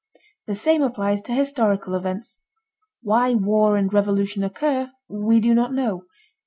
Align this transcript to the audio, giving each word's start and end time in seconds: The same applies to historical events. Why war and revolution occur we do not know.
The 0.47 0.55
same 0.55 0.81
applies 0.81 1.21
to 1.21 1.31
historical 1.31 1.93
events. 1.93 2.41
Why 3.03 3.35
war 3.35 3.77
and 3.77 3.93
revolution 3.93 4.43
occur 4.43 4.89
we 5.07 5.39
do 5.39 5.53
not 5.53 5.73
know. 5.73 6.05